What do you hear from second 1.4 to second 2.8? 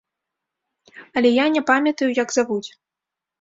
не памятаю, як завуць.